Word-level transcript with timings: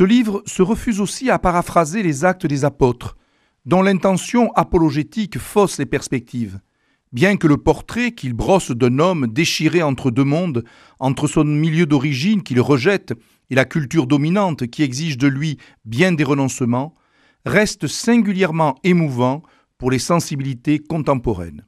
Ce 0.00 0.04
livre 0.06 0.42
se 0.46 0.62
refuse 0.62 0.98
aussi 0.98 1.28
à 1.28 1.38
paraphraser 1.38 2.02
les 2.02 2.24
actes 2.24 2.46
des 2.46 2.64
apôtres, 2.64 3.18
dont 3.66 3.82
l'intention 3.82 4.50
apologétique 4.54 5.38
fausse 5.38 5.76
les 5.76 5.84
perspectives. 5.84 6.58
Bien 7.12 7.36
que 7.36 7.46
le 7.46 7.58
portrait 7.58 8.12
qu'il 8.12 8.32
brosse 8.32 8.70
d'un 8.70 8.98
homme 8.98 9.26
déchiré 9.26 9.82
entre 9.82 10.10
deux 10.10 10.24
mondes, 10.24 10.64
entre 11.00 11.26
son 11.26 11.44
milieu 11.44 11.84
d'origine 11.84 12.42
qu'il 12.42 12.62
rejette 12.62 13.12
et 13.50 13.54
la 13.54 13.66
culture 13.66 14.06
dominante 14.06 14.68
qui 14.68 14.84
exige 14.84 15.18
de 15.18 15.28
lui 15.28 15.58
bien 15.84 16.12
des 16.12 16.24
renoncements, 16.24 16.94
reste 17.44 17.86
singulièrement 17.86 18.76
émouvant 18.84 19.42
pour 19.76 19.90
les 19.90 19.98
sensibilités 19.98 20.78
contemporaines. 20.78 21.66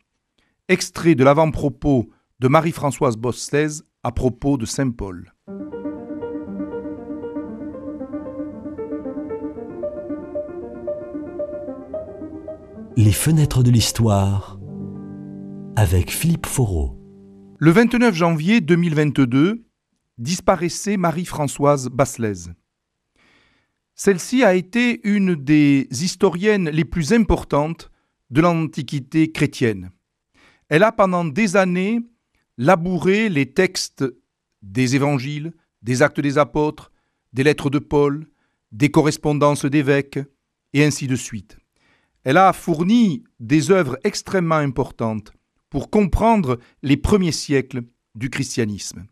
Extrait 0.69 1.17
de 1.17 1.25
l'avant-propos 1.25 2.09
de 2.41 2.49
Marie-Françoise 2.49 3.19
Bosselès 3.19 3.83
à 4.03 4.11
propos 4.11 4.57
de 4.57 4.64
Saint 4.64 4.91
Paul. 4.91 5.35
Les 12.96 13.13
fenêtres 13.13 13.63
de 13.63 13.71
l'histoire 13.71 14.61
avec 15.77 16.11
Philippe 16.11 16.45
Foreau. 16.45 16.99
Le 17.59 17.71
29 17.71 18.15
janvier 18.15 18.61
2022 18.61 19.65
disparaissait 20.18 20.99
Marie-Françoise 20.99 21.89
Basselès. 21.89 22.51
Celle-ci 23.95 24.45
a 24.45 24.55
été 24.55 25.01
une 25.09 25.35
des 25.35 25.89
historiennes 25.91 26.68
les 26.68 26.85
plus 26.85 27.15
importantes 27.15 27.91
de 28.29 28.43
l'Antiquité 28.43 29.32
chrétienne. 29.32 29.90
Elle 30.68 30.82
a 30.82 30.93
pendant 30.93 31.25
des 31.25 31.57
années 31.57 32.01
labouré 32.59 33.31
les 33.31 33.47
textes 33.47 34.05
des 34.61 34.97
évangiles, 34.97 35.55
des 35.81 36.03
actes 36.03 36.20
des 36.20 36.37
apôtres, 36.37 36.93
des 37.33 37.43
lettres 37.43 37.70
de 37.70 37.79
Paul, 37.79 38.27
des 38.70 38.91
correspondances 38.91 39.65
d'évêques, 39.65 40.19
et 40.75 40.84
ainsi 40.84 41.06
de 41.06 41.17
suite. 41.17 41.56
Elle 42.25 42.37
a 42.37 42.53
fourni 42.53 43.25
des 43.41 43.70
œuvres 43.70 43.98
extrêmement 44.05 44.56
importantes 44.56 45.33
pour 45.70 45.91
comprendre 45.91 46.59
les 46.83 46.97
premiers 46.97 47.33
siècles 47.33 47.83
du 48.15 48.31
christianisme. 48.31 49.06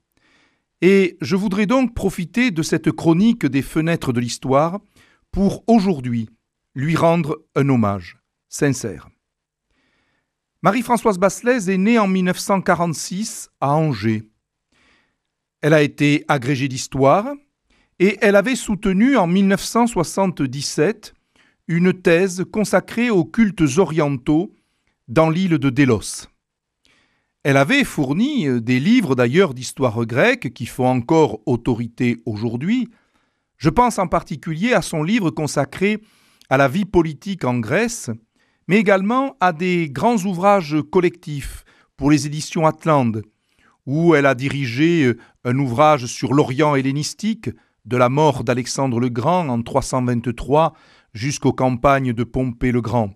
Et 0.83 1.19
je 1.21 1.37
voudrais 1.37 1.67
donc 1.67 1.95
profiter 1.95 2.51
de 2.51 2.63
cette 2.63 2.91
chronique 2.93 3.47
des 3.47 3.63
fenêtres 3.63 4.13
de 4.13 4.21
l'histoire 4.21 4.81
pour 5.31 5.65
aujourd'hui 5.67 6.29
lui 6.75 6.97
rendre 6.97 7.39
un 7.57 7.69
hommage 7.69 8.19
sincère. 8.49 9.09
Marie-Françoise 10.63 11.19
Basselès 11.19 11.69
est 11.69 11.79
née 11.79 11.99
en 11.99 12.07
1946 12.07 13.49
à 13.61 13.75
Angers. 13.75 14.23
Elle 15.63 15.75
a 15.75 15.83
été 15.83 16.25
agrégée 16.29 16.69
d'histoire 16.69 17.35
et 17.99 18.19
elle 18.21 18.37
avait 18.37 18.57
soutenu 18.57 19.17
en 19.17 19.27
1977 19.27 21.15
une 21.71 21.93
thèse 21.93 22.45
consacrée 22.51 23.11
aux 23.11 23.25
cultes 23.25 23.79
orientaux 23.79 24.53
dans 25.07 25.31
l'île 25.31 25.57
de 25.57 25.71
Délos. 25.71 26.27
Elle 27.45 27.57
avait 27.57 27.85
fourni 27.85 28.49
euh, 28.49 28.61
des 28.61 28.81
livres 28.81 29.15
d'ailleurs 29.15 29.55
d'histoire 29.55 30.05
grecque 30.05 30.53
qui 30.53 30.67
font 30.67 30.89
encore 30.89 31.39
autorité 31.47 32.21
aujourd'hui. 32.27 32.89
Je 33.57 33.71
pense 33.71 34.01
en 34.01 34.09
particulier 34.09 34.73
à 34.73 34.83
son 34.83 35.05
livre 35.05 35.31
consacré 35.31 36.01
à 36.49 36.57
la 36.57 36.67
vie 36.67 36.85
politique 36.85 37.45
en 37.45 37.61
Grèce, 37.61 38.11
mais 38.67 38.79
également 38.79 39.37
à 39.39 39.53
des 39.53 39.91
grands 39.91 40.19
ouvrages 40.25 40.77
collectifs 40.91 41.65
pour 41.97 42.11
les 42.11 42.27
éditions 42.27 42.67
Atlante, 42.67 43.19
où 43.87 44.17
elle 44.17 44.27
a 44.27 44.35
dirigé 44.35 45.05
euh, 45.05 45.19
un 45.45 45.57
ouvrage 45.57 46.07
sur 46.07 46.35
l'Orient 46.35 46.75
hellénistique, 46.75 47.49
de 47.85 47.97
la 47.97 48.09
mort 48.09 48.45
d'Alexandre 48.45 49.01
le 49.01 49.09
Grand 49.09 49.49
en 49.49 49.63
323 49.63 50.75
jusqu'aux 51.13 51.53
campagnes 51.53 52.13
de 52.13 52.25
Pompée 52.25 52.73
le 52.73 52.81
Grand. 52.81 53.15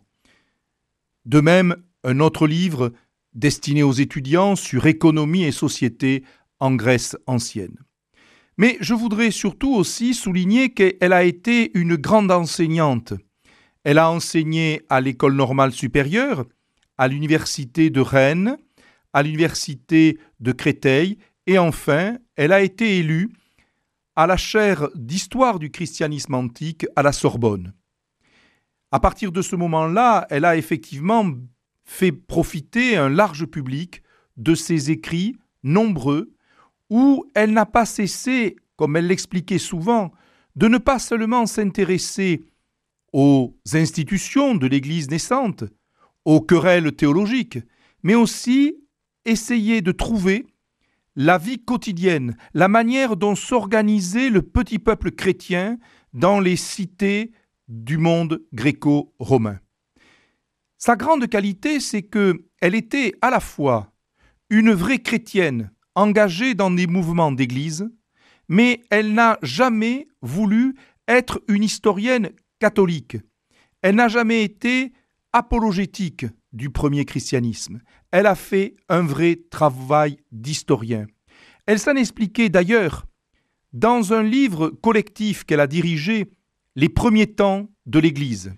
De 1.24 1.40
même, 1.40 1.76
un 2.02 2.20
autre 2.20 2.46
livre 2.46 2.92
destiné 3.34 3.82
aux 3.82 3.92
étudiants 3.92 4.56
sur 4.56 4.86
économie 4.86 5.44
et 5.44 5.52
société 5.52 6.24
en 6.60 6.74
Grèce 6.74 7.16
ancienne. 7.26 7.76
Mais 8.56 8.76
je 8.80 8.94
voudrais 8.94 9.30
surtout 9.30 9.74
aussi 9.74 10.14
souligner 10.14 10.70
qu'elle 10.70 11.12
a 11.12 11.24
été 11.24 11.76
une 11.76 11.96
grande 11.96 12.30
enseignante. 12.30 13.14
Elle 13.82 13.98
a 13.98 14.10
enseigné 14.10 14.82
à 14.88 15.00
l'école 15.00 15.34
normale 15.34 15.72
supérieure, 15.72 16.44
à 16.96 17.08
l'université 17.08 17.90
de 17.90 18.00
Rennes, 18.00 18.56
à 19.12 19.22
l'université 19.22 20.18
de 20.40 20.52
Créteil 20.52 21.18
et 21.46 21.58
enfin, 21.58 22.16
elle 22.36 22.52
a 22.52 22.62
été 22.62 22.98
élue 22.98 23.30
à 24.16 24.26
la 24.26 24.36
chaire 24.36 24.88
d'histoire 24.94 25.58
du 25.58 25.70
christianisme 25.70 26.34
antique 26.34 26.86
à 26.96 27.02
la 27.02 27.12
Sorbonne. 27.12 27.74
À 28.94 29.00
partir 29.00 29.32
de 29.32 29.42
ce 29.42 29.56
moment-là, 29.56 30.24
elle 30.30 30.44
a 30.44 30.56
effectivement 30.56 31.28
fait 31.84 32.12
profiter 32.12 32.96
un 32.96 33.08
large 33.08 33.44
public 33.44 34.04
de 34.36 34.54
ses 34.54 34.92
écrits 34.92 35.34
nombreux, 35.64 36.32
où 36.90 37.24
elle 37.34 37.52
n'a 37.52 37.66
pas 37.66 37.86
cessé, 37.86 38.54
comme 38.76 38.94
elle 38.94 39.08
l'expliquait 39.08 39.58
souvent, 39.58 40.12
de 40.54 40.68
ne 40.68 40.78
pas 40.78 41.00
seulement 41.00 41.44
s'intéresser 41.46 42.44
aux 43.12 43.56
institutions 43.72 44.54
de 44.54 44.68
l'Église 44.68 45.10
naissante, 45.10 45.64
aux 46.24 46.40
querelles 46.40 46.92
théologiques, 46.92 47.58
mais 48.04 48.14
aussi 48.14 48.76
essayer 49.24 49.82
de 49.82 49.90
trouver 49.90 50.46
la 51.16 51.38
vie 51.38 51.58
quotidienne, 51.58 52.36
la 52.52 52.68
manière 52.68 53.16
dont 53.16 53.34
s'organisait 53.34 54.30
le 54.30 54.42
petit 54.42 54.78
peuple 54.78 55.10
chrétien 55.10 55.78
dans 56.12 56.38
les 56.38 56.54
cités 56.54 57.32
du 57.68 57.98
monde 57.98 58.42
gréco-romain. 58.52 59.60
Sa 60.78 60.96
grande 60.96 61.26
qualité, 61.28 61.80
c'est 61.80 62.02
que 62.02 62.44
elle 62.60 62.74
était 62.74 63.14
à 63.22 63.30
la 63.30 63.40
fois 63.40 63.92
une 64.50 64.72
vraie 64.72 64.98
chrétienne 64.98 65.70
engagée 65.94 66.54
dans 66.54 66.70
des 66.70 66.86
mouvements 66.86 67.32
d'église, 67.32 67.88
mais 68.48 68.82
elle 68.90 69.14
n'a 69.14 69.38
jamais 69.42 70.08
voulu 70.20 70.74
être 71.08 71.42
une 71.48 71.64
historienne 71.64 72.30
catholique. 72.58 73.16
Elle 73.82 73.96
n'a 73.96 74.08
jamais 74.08 74.42
été 74.42 74.92
apologétique 75.32 76.26
du 76.52 76.70
premier 76.70 77.04
christianisme. 77.04 77.80
Elle 78.10 78.26
a 78.26 78.34
fait 78.34 78.76
un 78.88 79.02
vrai 79.02 79.40
travail 79.50 80.18
d'historien. 80.30 81.06
Elle 81.66 81.78
s'en 81.78 81.96
expliquait 81.96 82.48
d'ailleurs 82.48 83.06
dans 83.72 84.12
un 84.12 84.22
livre 84.22 84.68
collectif 84.68 85.44
qu'elle 85.44 85.60
a 85.60 85.66
dirigé, 85.66 86.30
Les 86.76 86.88
premiers 86.88 87.28
temps 87.28 87.68
de 87.86 88.00
l'Église. 88.00 88.52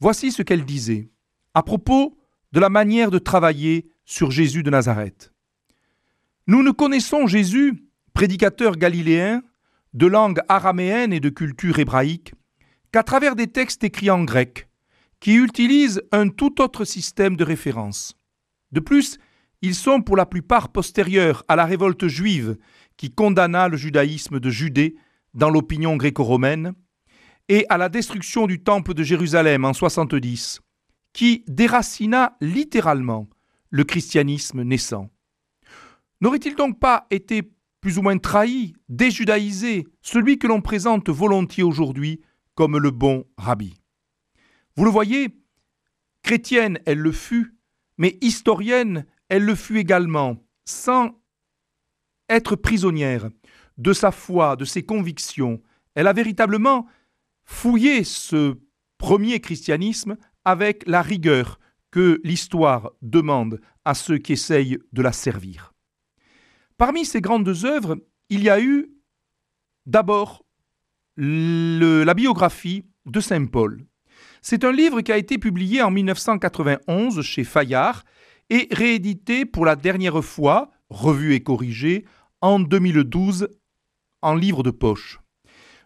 Voici 0.00 0.32
ce 0.32 0.42
qu'elle 0.42 0.64
disait 0.64 1.08
à 1.54 1.62
propos 1.62 2.18
de 2.50 2.58
la 2.58 2.68
manière 2.68 3.12
de 3.12 3.20
travailler 3.20 3.88
sur 4.04 4.32
Jésus 4.32 4.64
de 4.64 4.70
Nazareth. 4.70 5.32
Nous 6.48 6.64
ne 6.64 6.72
connaissons 6.72 7.28
Jésus, 7.28 7.84
prédicateur 8.12 8.74
galiléen, 8.74 9.44
de 9.94 10.08
langue 10.08 10.40
araméenne 10.48 11.12
et 11.12 11.20
de 11.20 11.28
culture 11.28 11.78
hébraïque, 11.78 12.34
qu'à 12.90 13.04
travers 13.04 13.36
des 13.36 13.46
textes 13.46 13.84
écrits 13.84 14.10
en 14.10 14.24
grec, 14.24 14.68
qui 15.20 15.36
utilisent 15.36 16.02
un 16.10 16.28
tout 16.28 16.60
autre 16.60 16.84
système 16.84 17.36
de 17.36 17.44
référence. 17.44 18.18
De 18.72 18.80
plus, 18.80 19.18
ils 19.62 19.76
sont 19.76 20.02
pour 20.02 20.16
la 20.16 20.26
plupart 20.26 20.70
postérieurs 20.70 21.44
à 21.46 21.54
la 21.54 21.66
révolte 21.66 22.08
juive 22.08 22.56
qui 22.96 23.12
condamna 23.12 23.68
le 23.68 23.76
judaïsme 23.76 24.40
de 24.40 24.50
Judée 24.50 24.96
dans 25.34 25.50
l'opinion 25.50 25.96
gréco-romaine, 25.96 26.74
et 27.48 27.66
à 27.68 27.78
la 27.78 27.88
destruction 27.88 28.46
du 28.46 28.62
temple 28.62 28.94
de 28.94 29.02
Jérusalem 29.02 29.64
en 29.64 29.72
70, 29.72 30.60
qui 31.12 31.44
déracina 31.46 32.36
littéralement 32.40 33.28
le 33.70 33.84
christianisme 33.84 34.62
naissant. 34.62 35.10
N'aurait-il 36.20 36.56
donc 36.56 36.78
pas 36.78 37.06
été 37.10 37.42
plus 37.80 37.98
ou 37.98 38.02
moins 38.02 38.18
trahi, 38.18 38.74
déjudaïsé, 38.88 39.86
celui 40.02 40.38
que 40.38 40.46
l'on 40.46 40.60
présente 40.60 41.08
volontiers 41.08 41.62
aujourd'hui 41.62 42.20
comme 42.54 42.78
le 42.78 42.90
bon 42.90 43.24
rabbi? 43.36 43.74
Vous 44.76 44.84
le 44.84 44.90
voyez, 44.90 45.28
chrétienne, 46.22 46.78
elle 46.84 46.98
le 46.98 47.12
fut, 47.12 47.56
mais 47.98 48.18
historienne, 48.20 49.06
elle 49.28 49.44
le 49.44 49.54
fut 49.54 49.78
également, 49.78 50.36
sans 50.64 51.20
être 52.28 52.56
prisonnière 52.56 53.28
de 53.78 53.92
sa 53.92 54.10
foi, 54.10 54.56
de 54.56 54.64
ses 54.64 54.82
convictions. 54.84 55.62
Elle 55.94 56.06
a 56.06 56.12
véritablement 56.12 56.86
fouillé 57.46 58.04
ce 58.04 58.58
premier 58.98 59.40
christianisme 59.40 60.16
avec 60.44 60.86
la 60.86 61.02
rigueur 61.02 61.58
que 61.90 62.20
l'histoire 62.24 62.90
demande 63.02 63.60
à 63.84 63.94
ceux 63.94 64.18
qui 64.18 64.32
essayent 64.34 64.78
de 64.92 65.02
la 65.02 65.12
servir. 65.12 65.72
Parmi 66.76 67.04
ces 67.04 67.20
grandes 67.20 67.64
œuvres, 67.64 67.96
il 68.28 68.42
y 68.42 68.50
a 68.50 68.60
eu 68.60 68.90
d'abord 69.86 70.44
la 71.16 72.12
biographie 72.14 72.84
de 73.06 73.20
Saint 73.20 73.46
Paul. 73.46 73.86
C'est 74.42 74.64
un 74.64 74.72
livre 74.72 75.00
qui 75.00 75.12
a 75.12 75.16
été 75.16 75.38
publié 75.38 75.82
en 75.82 75.90
1991 75.90 77.22
chez 77.22 77.44
Fayard 77.44 78.04
et 78.50 78.68
réédité 78.70 79.46
pour 79.46 79.64
la 79.64 79.76
dernière 79.76 80.22
fois, 80.22 80.70
revu 80.90 81.34
et 81.34 81.42
corrigé, 81.42 82.04
en 82.40 82.60
2012 82.60 83.48
en 84.22 84.34
livre 84.34 84.62
de 84.62 84.70
poche. 84.70 85.18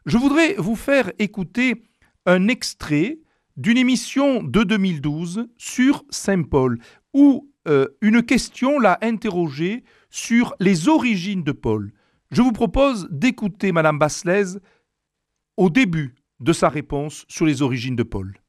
Je 0.06 0.16
voudrais 0.16 0.54
vous 0.54 0.76
faire 0.76 1.12
écouter 1.18 1.82
un 2.24 2.48
extrait 2.48 3.18
d'une 3.56 3.76
émission 3.76 4.42
de 4.42 4.62
2012 4.62 5.48
sur 5.58 6.04
Saint 6.08 6.42
Paul, 6.42 6.78
où 7.12 7.50
euh, 7.68 7.86
une 8.00 8.22
question 8.22 8.78
l'a 8.78 8.98
interrogé 9.02 9.84
sur 10.08 10.54
les 10.58 10.88
origines 10.88 11.42
de 11.42 11.52
Paul. 11.52 11.92
Je 12.30 12.40
vous 12.40 12.52
propose 12.52 13.08
d'écouter 13.10 13.72
Madame 13.72 13.98
Basselès 13.98 14.58
au 15.56 15.68
début 15.68 16.14
de 16.40 16.54
sa 16.54 16.70
réponse 16.70 17.26
sur 17.28 17.44
les 17.44 17.60
origines 17.60 17.96
de 17.96 18.02
Paul. 18.02 18.39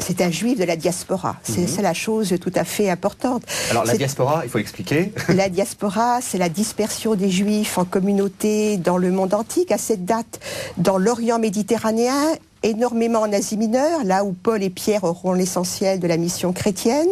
C'est 0.00 0.20
un 0.20 0.30
juif 0.30 0.58
de 0.58 0.64
la 0.64 0.76
diaspora. 0.76 1.36
C'est 1.42 1.60
mhm. 1.60 1.82
la 1.82 1.94
chose 1.94 2.34
tout 2.40 2.52
à 2.54 2.64
fait 2.64 2.90
importante. 2.90 3.42
Alors 3.70 3.84
la 3.84 3.96
diaspora, 3.96 4.42
il 4.44 4.50
faut 4.50 4.58
expliquer. 4.58 5.12
La 5.28 5.48
diaspora, 5.48 6.20
c'est 6.20 6.38
la 6.38 6.48
dispersion 6.48 7.14
des 7.14 7.30
juifs 7.30 7.78
en 7.78 7.84
communauté 7.84 8.76
dans 8.76 8.98
le 8.98 9.10
monde 9.10 9.34
antique 9.34 9.72
à 9.72 9.78
cette 9.78 10.04
date, 10.04 10.40
dans 10.76 10.98
l'Orient 10.98 11.38
méditerranéen 11.38 12.34
énormément 12.62 13.20
en 13.20 13.32
Asie 13.32 13.56
mineure, 13.56 14.04
là 14.04 14.24
où 14.24 14.32
Paul 14.32 14.62
et 14.62 14.70
Pierre 14.70 15.04
auront 15.04 15.32
l'essentiel 15.32 16.00
de 16.00 16.06
la 16.06 16.16
mission 16.16 16.52
chrétienne, 16.52 17.08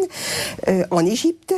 euh, 0.69 0.85
en 0.91 1.05
Égypte, 1.07 1.55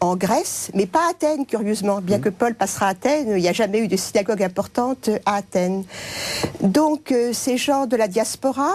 en 0.00 0.16
Grèce, 0.16 0.70
mais 0.74 0.86
pas 0.86 1.06
à 1.06 1.10
Athènes, 1.10 1.46
curieusement. 1.46 2.00
Bien 2.00 2.18
mmh. 2.18 2.22
que 2.22 2.28
Paul 2.28 2.54
passera 2.54 2.86
à 2.86 2.90
Athènes, 2.90 3.28
il 3.30 3.42
n'y 3.42 3.48
a 3.48 3.52
jamais 3.52 3.80
eu 3.80 3.88
de 3.88 3.96
synagogue 3.96 4.42
importante 4.42 5.10
à 5.26 5.36
Athènes. 5.36 5.84
Donc, 6.60 7.12
euh, 7.12 7.32
ces 7.32 7.56
gens 7.56 7.86
de 7.86 7.96
la 7.96 8.08
diaspora 8.08 8.70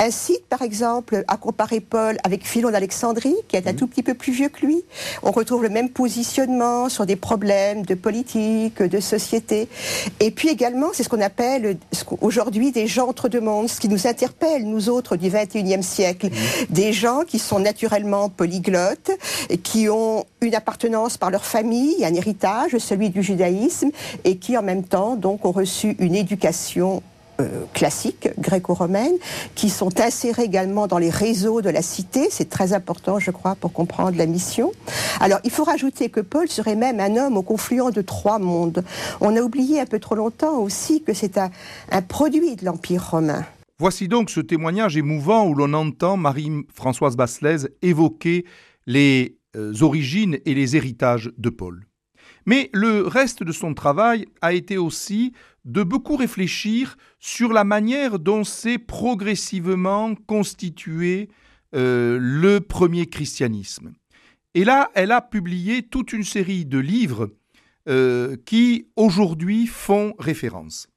incitent, 0.00 0.46
par 0.48 0.62
exemple, 0.62 1.24
à 1.28 1.36
comparer 1.36 1.80
Paul 1.80 2.16
avec 2.24 2.46
Philon 2.46 2.70
d'Alexandrie, 2.70 3.36
qui 3.48 3.56
est 3.56 3.66
un 3.66 3.72
mmh. 3.72 3.76
tout 3.76 3.86
petit 3.86 4.02
peu 4.02 4.14
plus 4.14 4.32
vieux 4.32 4.48
que 4.48 4.64
lui. 4.64 4.82
On 5.22 5.30
retrouve 5.30 5.62
le 5.62 5.68
même 5.68 5.90
positionnement 5.90 6.88
sur 6.88 7.06
des 7.06 7.16
problèmes 7.16 7.84
de 7.84 7.94
politique, 7.94 8.82
de 8.82 9.00
société. 9.00 9.68
Et 10.20 10.30
puis 10.30 10.48
également, 10.48 10.88
c'est 10.92 11.02
ce 11.02 11.08
qu'on 11.08 11.20
appelle 11.20 11.76
aujourd'hui 12.20 12.72
des 12.72 12.86
gens 12.86 13.08
entre 13.08 13.28
deux 13.28 13.40
mondes, 13.40 13.68
ce 13.68 13.80
qui 13.80 13.88
nous 13.88 14.06
interpelle, 14.06 14.64
nous 14.64 14.88
autres 14.88 15.16
du 15.16 15.30
21e 15.30 15.82
siècle. 15.82 16.26
Mmh. 16.26 16.64
Des 16.70 16.92
gens 16.92 17.22
qui 17.26 17.38
sont 17.38 17.58
naturellement 17.58 18.28
polyglottes, 18.28 19.10
et 19.48 19.58
qui 19.58 19.88
ont 19.88 20.24
une 20.42 20.54
appartenance 20.54 21.16
par 21.16 21.30
leur 21.30 21.44
famille, 21.44 22.04
un 22.04 22.14
héritage, 22.14 22.76
celui 22.78 23.10
du 23.10 23.22
judaïsme, 23.22 23.90
et 24.24 24.36
qui 24.36 24.56
en 24.56 24.62
même 24.62 24.84
temps 24.84 25.16
donc 25.16 25.44
ont 25.44 25.52
reçu 25.52 25.96
une 25.98 26.14
éducation 26.14 27.02
euh, 27.40 27.64
classique, 27.72 28.28
gréco-romaine, 28.38 29.14
qui 29.54 29.70
sont 29.70 30.00
insérés 30.00 30.44
également 30.44 30.86
dans 30.86 30.98
les 30.98 31.10
réseaux 31.10 31.62
de 31.62 31.70
la 31.70 31.80
cité. 31.80 32.28
C'est 32.30 32.50
très 32.50 32.74
important, 32.74 33.18
je 33.18 33.30
crois, 33.30 33.54
pour 33.54 33.72
comprendre 33.72 34.18
la 34.18 34.26
mission. 34.26 34.72
Alors, 35.20 35.38
il 35.44 35.50
faut 35.50 35.64
rajouter 35.64 36.10
que 36.10 36.20
Paul 36.20 36.48
serait 36.48 36.76
même 36.76 37.00
un 37.00 37.16
homme 37.16 37.36
au 37.36 37.42
confluent 37.42 37.90
de 37.90 38.02
trois 38.02 38.38
mondes. 38.38 38.84
On 39.20 39.34
a 39.34 39.40
oublié 39.40 39.80
un 39.80 39.86
peu 39.86 39.98
trop 39.98 40.14
longtemps 40.14 40.58
aussi 40.58 41.02
que 41.02 41.14
c'est 41.14 41.38
un, 41.38 41.50
un 41.90 42.02
produit 42.02 42.56
de 42.56 42.64
l'Empire 42.66 43.10
romain. 43.10 43.44
Voici 43.78 44.08
donc 44.08 44.30
ce 44.30 44.40
témoignage 44.40 44.96
émouvant 44.96 45.46
où 45.46 45.54
l'on 45.54 45.72
entend 45.72 46.16
Marie-Françoise 46.16 47.16
Basselès 47.16 47.66
évoquer 47.80 48.44
les 48.86 49.38
origines 49.80 50.38
et 50.44 50.54
les 50.54 50.76
héritages 50.76 51.30
de 51.36 51.50
Paul. 51.50 51.86
Mais 52.46 52.70
le 52.72 53.06
reste 53.06 53.42
de 53.42 53.52
son 53.52 53.74
travail 53.74 54.26
a 54.40 54.52
été 54.52 54.78
aussi 54.78 55.32
de 55.64 55.82
beaucoup 55.82 56.16
réfléchir 56.16 56.96
sur 57.20 57.52
la 57.52 57.64
manière 57.64 58.18
dont 58.18 58.44
s'est 58.44 58.78
progressivement 58.78 60.14
constitué 60.26 61.28
euh, 61.74 62.18
le 62.20 62.60
premier 62.60 63.06
christianisme. 63.06 63.92
Et 64.54 64.64
là, 64.64 64.90
elle 64.94 65.12
a 65.12 65.22
publié 65.22 65.82
toute 65.82 66.12
une 66.12 66.24
série 66.24 66.66
de 66.66 66.78
livres 66.78 67.30
euh, 67.88 68.36
qui 68.44 68.88
aujourd'hui 68.96 69.66
font 69.66 70.14
référence. 70.18 70.88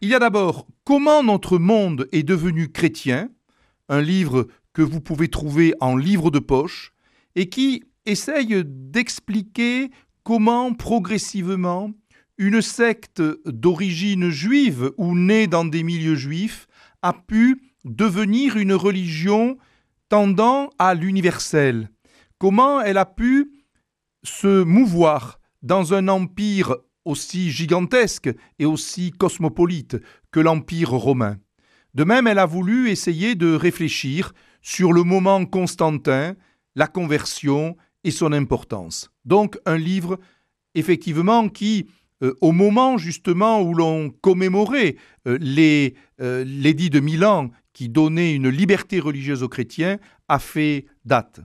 Il 0.00 0.10
y 0.10 0.14
a 0.14 0.18
d'abord 0.18 0.66
Comment 0.84 1.22
notre 1.22 1.58
monde 1.58 2.08
est 2.12 2.22
devenu 2.22 2.70
chrétien, 2.70 3.30
un 3.88 4.02
livre 4.02 4.46
que 4.72 4.82
vous 4.82 5.00
pouvez 5.00 5.28
trouver 5.28 5.74
en 5.80 5.96
livre 5.96 6.30
de 6.30 6.38
poche, 6.38 6.92
et 7.36 7.48
qui 7.48 7.84
essaye 8.06 8.62
d'expliquer 8.64 9.90
comment 10.24 10.74
progressivement 10.74 11.92
une 12.38 12.60
secte 12.60 13.22
d'origine 13.46 14.30
juive 14.30 14.90
ou 14.98 15.16
née 15.16 15.46
dans 15.46 15.64
des 15.64 15.82
milieux 15.82 16.16
juifs 16.16 16.66
a 17.02 17.12
pu 17.12 17.62
devenir 17.84 18.56
une 18.56 18.74
religion 18.74 19.56
tendant 20.08 20.70
à 20.78 20.94
l'universel. 20.94 21.90
Comment 22.38 22.80
elle 22.80 22.98
a 22.98 23.06
pu 23.06 23.52
se 24.24 24.64
mouvoir 24.64 25.38
dans 25.62 25.94
un 25.94 26.08
empire 26.08 26.74
aussi 27.04 27.50
gigantesque 27.50 28.28
et 28.58 28.66
aussi 28.66 29.12
cosmopolite 29.12 29.96
que 30.32 30.40
l'empire 30.40 30.90
romain. 30.90 31.36
De 31.94 32.04
même, 32.04 32.26
elle 32.26 32.40
a 32.40 32.46
voulu 32.46 32.90
essayer 32.90 33.36
de 33.36 33.54
réfléchir 33.54 34.32
sur 34.60 34.92
le 34.92 35.02
moment 35.02 35.46
Constantin 35.46 36.34
la 36.76 36.86
conversion 36.86 37.76
et 38.04 38.12
son 38.12 38.32
importance. 38.32 39.10
Donc 39.24 39.58
un 39.66 39.76
livre 39.76 40.20
effectivement 40.76 41.48
qui, 41.48 41.88
euh, 42.22 42.34
au 42.40 42.52
moment 42.52 42.98
justement 42.98 43.60
où 43.62 43.74
l'on 43.74 44.10
commémorait 44.10 44.96
euh, 45.26 45.38
les 45.40 45.94
euh, 46.20 46.44
l'édit 46.44 46.90
de 46.90 47.00
Milan 47.00 47.50
qui 47.72 47.88
donnait 47.88 48.34
une 48.34 48.48
liberté 48.48 49.00
religieuse 49.00 49.42
aux 49.42 49.48
chrétiens, 49.48 49.98
a 50.28 50.38
fait 50.38 50.86
date. 51.04 51.40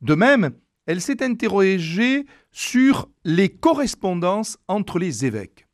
De 0.00 0.14
même, 0.14 0.52
elle 0.86 1.02
s'est 1.02 1.22
interrogée 1.22 2.24
sur 2.50 3.10
les 3.24 3.50
correspondances 3.50 4.56
entre 4.68 4.98
les 4.98 5.26
évêques. 5.26 5.66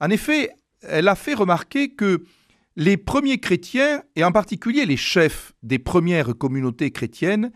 En 0.00 0.10
effet, 0.10 0.50
elle 0.82 1.06
a 1.06 1.14
fait 1.14 1.34
remarquer 1.34 1.90
que 1.90 2.24
les 2.74 2.96
premiers 2.96 3.38
chrétiens, 3.38 4.02
et 4.16 4.24
en 4.24 4.32
particulier 4.32 4.86
les 4.86 4.96
chefs 4.96 5.52
des 5.62 5.78
premières 5.78 6.36
communautés 6.36 6.90
chrétiennes, 6.90 7.52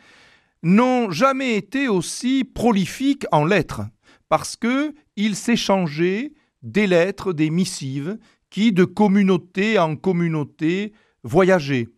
n'ont 0.63 1.11
jamais 1.11 1.57
été 1.57 1.89
aussi 1.89 2.45
prolifiques 2.45 3.27
en 3.33 3.45
lettres, 3.45 3.83
parce 4.29 4.57
qu'ils 4.57 5.37
s'échangeaient 5.37 6.33
des 6.63 6.87
lettres, 6.87 7.33
des 7.33 7.51
missives, 7.51 8.19
qui 8.51 8.73
de 8.73 8.85
communauté 8.85 9.79
en 9.79 9.97
communauté 9.97 10.93
voyageaient, 11.23 11.89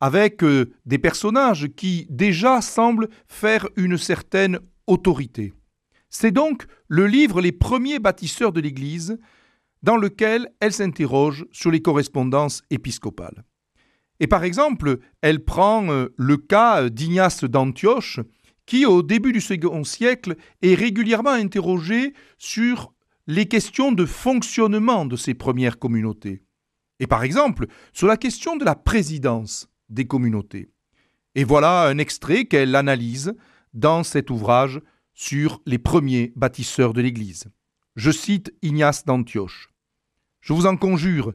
avec 0.00 0.42
euh, 0.42 0.72
des 0.86 0.98
personnages 0.98 1.68
qui 1.76 2.06
déjà 2.08 2.60
semblent 2.60 3.08
faire 3.28 3.68
une 3.76 3.98
certaine 3.98 4.58
autorité. 4.86 5.52
C'est 6.08 6.32
donc 6.32 6.66
le 6.88 7.06
livre 7.06 7.40
Les 7.40 7.52
premiers 7.52 7.98
bâtisseurs 7.98 8.52
de 8.52 8.60
l'Église, 8.60 9.18
dans 9.82 9.96
lequel 9.96 10.52
elle 10.60 10.72
s'interroge 10.72 11.46
sur 11.52 11.70
les 11.70 11.80
correspondances 11.80 12.62
épiscopales. 12.70 13.44
Et 14.20 14.26
par 14.26 14.44
exemple, 14.44 14.98
elle 15.22 15.44
prend 15.44 15.90
euh, 15.90 16.14
le 16.16 16.36
cas 16.36 16.90
d'Ignace 16.90 17.44
d'Antioche, 17.44 18.20
qui 18.66 18.86
au 18.86 19.02
début 19.02 19.32
du 19.32 19.40
second 19.40 19.82
siècle 19.82 20.36
est 20.62 20.74
régulièrement 20.74 21.30
interrogé 21.30 22.12
sur 22.38 22.92
les 23.26 23.46
questions 23.46 23.92
de 23.92 24.04
fonctionnement 24.04 25.06
de 25.06 25.16
ces 25.16 25.34
premières 25.34 25.78
communautés. 25.78 26.44
Et 27.00 27.06
par 27.06 27.24
exemple, 27.24 27.66
sur 27.92 28.06
la 28.06 28.18
question 28.18 28.56
de 28.56 28.64
la 28.64 28.74
présidence 28.74 29.68
des 29.88 30.06
communautés. 30.06 30.70
Et 31.34 31.44
voilà 31.44 31.86
un 31.86 31.98
extrait 31.98 32.44
qu'elle 32.44 32.76
analyse 32.76 33.34
dans 33.72 34.02
cet 34.02 34.30
ouvrage 34.30 34.80
sur 35.14 35.60
les 35.64 35.78
premiers 35.78 36.32
bâtisseurs 36.36 36.92
de 36.92 37.00
l'Église. 37.00 37.44
Je 37.96 38.10
cite 38.10 38.52
Ignace 38.62 39.04
d'Antioche. 39.04 39.70
Je 40.40 40.52
vous 40.52 40.66
en 40.66 40.76
conjure, 40.76 41.32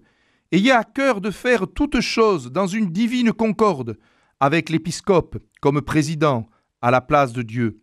Ayez 0.52 0.72
à 0.72 0.84
cœur 0.84 1.22
de 1.22 1.32
faire 1.32 1.68
toutes 1.68 2.02
choses 2.02 2.52
dans 2.52 2.68
une 2.68 2.92
divine 2.92 3.34
concorde, 3.34 3.98
avec 4.40 4.70
l'épiscope 4.70 5.38
comme 5.62 5.82
président 5.82 6.48
à 6.82 6.92
la 6.92 7.02
place 7.02 7.34
de 7.34 7.42
Dieu, 7.42 7.82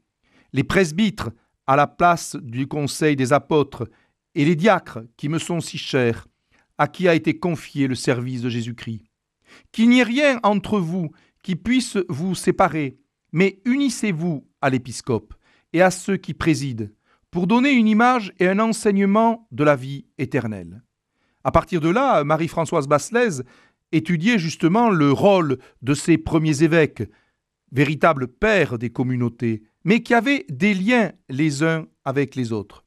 les 0.53 0.65
presbytres 0.65 1.31
à 1.67 1.77
la 1.77 1.87
place 1.87 2.37
du 2.37 2.67
conseil 2.67 3.17
des 3.17 3.33
apôtres, 3.33 3.89
et 4.35 4.45
les 4.45 4.57
diacres 4.57 5.01
qui 5.17 5.29
me 5.29 5.39
sont 5.39 5.61
si 5.61 5.79
chers, 5.79 6.27
à 6.79 6.89
qui 6.89 7.09
a 7.09 7.15
été 7.15 7.39
confié 7.39 7.87
le 7.87 7.95
service 7.95 8.43
de 8.43 8.49
Jésus-Christ. 8.49 9.03
Qu'il 9.73 9.89
n'y 9.91 10.01
ait 10.01 10.05
rien 10.05 10.41
entre 10.43 10.79
vous 10.79 11.11
qui 11.43 11.57
puisse 11.57 11.99
vous 12.09 12.35
séparer, 12.35 12.99
mais 13.33 13.61
unissez-vous 13.65 14.47
à 14.61 14.71
l'épiscope 14.71 15.35
et 15.73 15.83
à 15.83 15.91
ceux 15.91 16.17
qui 16.17 16.35
président, 16.35 16.89
pour 17.31 17.47
donner 17.47 17.73
une 17.73 17.89
image 17.89 18.33
et 18.39 18.49
un 18.49 18.59
enseignement 18.59 19.47
de 19.51 19.65
la 19.65 19.77
vie 19.77 20.07
éternelle. 20.19 20.83
À 21.45 21.53
partir 21.53 21.81
de 21.81 21.89
là, 21.89 22.25
Marie-Françoise 22.25 22.87
Basselès 22.89 23.43
étudiait 23.93 24.39
justement 24.39 24.91
le 24.91 25.13
rôle 25.13 25.59
de 25.83 25.95
ces 25.95 26.19
premiers 26.19 26.63
évêques, 26.63 27.03
véritables 27.73 28.29
pères 28.29 28.79
des 28.79 28.91
communautés, 28.91 29.63
mais 29.85 30.03
qui 30.03 30.15
avaient 30.15 30.47
des 30.49 30.75
liens 30.75 31.13
les 31.29 31.63
uns 31.63 31.87
avec 32.05 32.37
les 32.37 32.53
autres. 32.53 32.85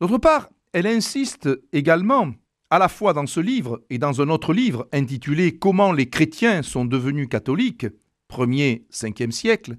D'autre 0.00 0.18
part, 0.18 0.50
elle 0.72 0.86
insiste 0.86 1.48
également, 1.72 2.32
à 2.70 2.78
la 2.78 2.88
fois 2.88 3.12
dans 3.12 3.26
ce 3.26 3.40
livre 3.40 3.82
et 3.90 3.98
dans 3.98 4.20
un 4.20 4.28
autre 4.28 4.52
livre 4.52 4.88
intitulé 4.92 5.56
Comment 5.56 5.92
les 5.92 6.08
chrétiens 6.08 6.62
sont 6.62 6.84
devenus 6.84 7.28
catholiques, 7.28 7.86
1er 8.30 8.84
5e 8.90 9.30
siècle, 9.30 9.76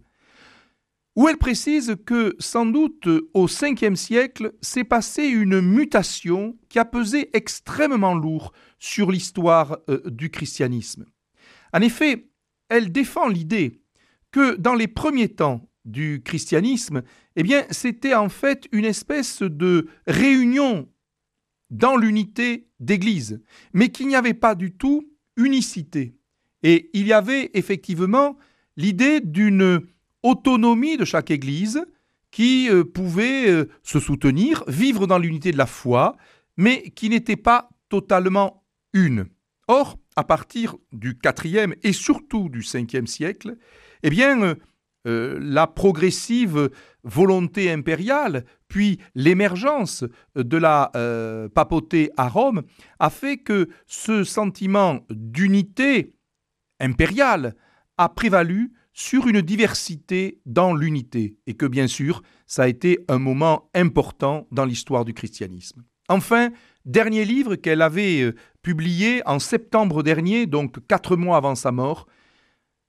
où 1.16 1.30
elle 1.30 1.38
précise 1.38 1.96
que 2.06 2.36
sans 2.40 2.66
doute 2.66 3.08
au 3.34 3.48
5e 3.48 3.96
siècle 3.96 4.54
s'est 4.62 4.84
passée 4.84 5.26
une 5.26 5.62
mutation 5.62 6.58
qui 6.70 6.80
a 6.80 6.86
pesé 6.86 7.30
extrêmement 7.34 8.16
lourd 8.16 8.52
sur 8.80 9.12
l'histoire 9.12 9.78
euh, 9.90 10.02
du 10.10 10.30
christianisme. 10.30 11.06
En 11.74 11.82
effet, 11.82 12.30
elle 12.70 12.92
défend 12.92 13.28
l'idée 13.28 13.82
que 14.32 14.56
dans 14.56 14.76
les 14.76 14.88
premiers 14.88 15.30
temps 15.30 15.70
du 15.86 16.22
christianisme, 16.24 17.04
eh 17.36 17.44
bien, 17.44 17.66
c'était 17.70 18.16
en 18.16 18.30
fait 18.30 18.68
une 18.72 18.86
espèce 18.86 19.42
de 19.42 19.88
réunion 20.08 20.90
dans 21.70 21.96
l'unité 21.96 22.68
d'Église, 22.80 23.42
mais 23.74 23.90
qu'il 23.90 24.08
n'y 24.08 24.16
avait 24.16 24.34
pas 24.34 24.56
du 24.56 24.74
tout 24.74 25.10
unicité. 25.38 26.16
Et 26.64 26.90
il 26.94 27.08
y 27.08 27.14
avait 27.14 27.52
effectivement 27.54 28.38
l'idée 28.78 29.22
d'une 29.22 29.82
autonomie 30.26 30.98
de 30.98 31.06
chaque 31.06 31.32
Église 31.32 31.86
qui 32.32 32.68
euh, 32.70 32.84
pouvait 32.84 33.50
euh, 33.50 33.70
se 33.84 34.00
soutenir, 34.00 34.64
vivre 34.68 35.08
dans 35.08 35.20
l'unité 35.20 35.52
de 35.52 35.58
la 35.58 35.68
foi, 35.68 36.18
mais 36.58 36.90
qui 36.90 37.10
n'était 37.10 37.38
pas 37.38 37.70
totalement 37.88 38.64
une. 38.92 39.28
Or, 39.68 39.98
à 40.16 40.24
partir 40.24 40.76
du 40.92 41.18
IVe 41.24 41.76
et 41.84 41.94
surtout 41.94 42.50
du 42.50 42.60
5e 42.60 43.06
siècle, 43.06 43.56
eh 44.04 44.10
bien, 44.10 44.56
euh, 45.08 45.40
la 45.40 45.68
progressive 45.68 46.70
volonté 47.04 47.72
impériale, 47.72 48.46
puis 48.68 49.00
l'émergence 49.14 50.04
de 50.36 50.58
la 50.58 50.92
papauté 51.54 52.10
à 52.18 52.28
Rome, 52.28 52.64
a 53.00 53.10
fait 53.10 53.38
que 53.38 53.70
ce 53.86 54.24
sentiment 54.24 55.06
d'unité 55.10 56.16
impériale 56.80 57.56
a 57.98 58.10
prévalu 58.10 58.74
sur 58.96 59.28
une 59.28 59.42
diversité 59.42 60.40
dans 60.46 60.74
l'unité, 60.74 61.36
et 61.48 61.54
que 61.54 61.66
bien 61.66 61.86
sûr, 61.86 62.22
ça 62.48 62.64
a 62.64 62.68
été 62.70 63.04
un 63.10 63.20
moment 63.20 63.70
important 63.76 64.48
dans 64.52 64.64
l'histoire 64.64 65.04
du 65.04 65.14
christianisme. 65.14 65.84
Enfin, 66.08 66.52
dernier 66.86 67.26
livre 67.26 67.58
qu'elle 67.58 67.82
avait 67.82 68.22
euh, 68.22 68.36
publié 68.62 69.22
en 69.26 69.40
septembre 69.40 70.02
dernier, 70.02 70.46
donc 70.46 70.78
quatre 70.88 71.18
mois 71.18 71.36
avant 71.36 71.56
sa 71.56 71.74
mort, 71.74 72.08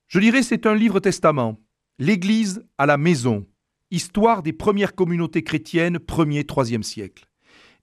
je 0.06 0.20
dirais 0.20 0.44
c'est 0.44 0.66
un 0.66 0.76
livre 0.76 1.00
testament, 1.00 1.60
L'Église 1.98 2.64
à 2.78 2.86
la 2.86 2.98
maison, 2.98 3.44
histoire 3.90 4.42
des 4.42 4.52
premières 4.52 4.94
communautés 4.94 5.42
chrétiennes, 5.42 5.96
1er, 5.96 6.44
3e 6.44 6.82
siècle. 6.82 7.26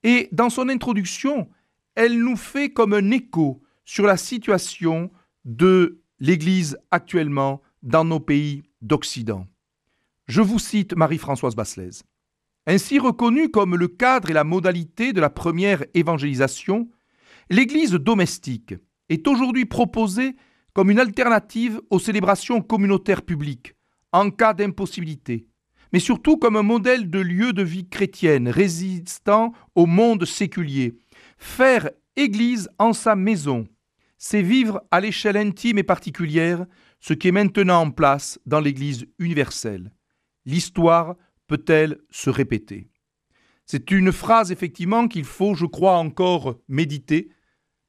Et 0.03 0.29
dans 0.31 0.49
son 0.49 0.69
introduction, 0.69 1.49
elle 1.95 2.19
nous 2.19 2.37
fait 2.37 2.69
comme 2.69 2.93
un 2.93 3.11
écho 3.11 3.61
sur 3.83 4.05
la 4.05 4.15
situation 4.15 5.11
de 5.43 6.03
l'Église 6.19 6.77
actuellement 6.91 7.61
dans 7.83 8.05
nos 8.05 8.19
pays 8.19 8.63
d'Occident. 8.81 9.45
Je 10.27 10.41
vous 10.41 10.59
cite 10.59 10.95
Marie-Françoise 10.95 11.55
Basselès. 11.55 12.03
Ainsi 12.65 12.97
reconnue 12.97 13.49
comme 13.49 13.75
le 13.75 13.89
cadre 13.89 14.29
et 14.29 14.33
la 14.33 14.45
modalité 14.45 15.11
de 15.11 15.19
la 15.19 15.29
première 15.29 15.83
évangélisation, 15.93 16.89
l'Église 17.49 17.91
domestique 17.91 18.73
est 19.09 19.27
aujourd'hui 19.27 19.65
proposée 19.65 20.35
comme 20.71 20.89
une 20.89 20.99
alternative 20.99 21.81
aux 21.89 21.99
célébrations 21.99 22.61
communautaires 22.61 23.21
publiques, 23.21 23.75
en 24.13 24.31
cas 24.31 24.53
d'impossibilité, 24.53 25.45
mais 25.91 25.99
surtout 25.99 26.37
comme 26.37 26.55
un 26.55 26.63
modèle 26.63 27.09
de 27.09 27.19
lieu 27.19 27.51
de 27.51 27.63
vie 27.63 27.87
chrétienne 27.89 28.47
résistant 28.47 29.51
au 29.75 29.85
monde 29.85 30.25
séculier. 30.25 30.97
Faire 31.37 31.89
Église 32.15 32.69
en 32.79 32.93
sa 32.93 33.15
maison, 33.15 33.67
c'est 34.17 34.41
vivre 34.41 34.81
à 34.89 35.01
l'échelle 35.01 35.35
intime 35.35 35.79
et 35.79 35.83
particulière 35.83 36.65
ce 37.03 37.13
qui 37.13 37.27
est 37.27 37.33
maintenant 37.33 37.81
en 37.81 37.91
place 37.91 38.39
dans 38.45 38.61
l'Église 38.61 39.05
universelle. 39.19 39.91
L'histoire 40.45 41.17
peut-elle 41.47 41.99
se 42.09 42.29
répéter? 42.29 42.87
C'est 43.65 43.91
une 43.91 44.13
phrase 44.13 44.53
effectivement 44.53 45.09
qu'il 45.09 45.25
faut, 45.25 45.53
je 45.53 45.65
crois, 45.65 45.97
encore 45.97 46.55
méditer. 46.69 47.29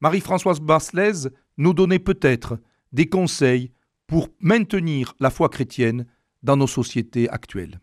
Marie-Françoise 0.01 0.59
Basselès 0.59 1.29
nous 1.55 1.73
donnait 1.73 1.99
peut-être 1.99 2.59
des 2.91 3.07
conseils 3.07 3.71
pour 4.05 4.27
maintenir 4.41 5.13
la 5.21 5.29
foi 5.29 5.47
chrétienne 5.47 6.05
dans 6.43 6.57
nos 6.57 6.67
sociétés 6.67 7.29
actuelles. 7.29 7.79